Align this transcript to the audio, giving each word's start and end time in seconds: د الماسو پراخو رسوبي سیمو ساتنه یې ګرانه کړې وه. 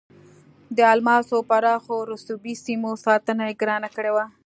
د 0.77 0.79
الماسو 0.93 1.37
پراخو 1.49 1.97
رسوبي 2.11 2.53
سیمو 2.63 2.91
ساتنه 3.05 3.43
یې 3.49 3.53
ګرانه 3.61 3.89
کړې 3.95 4.11
وه. 4.15 4.25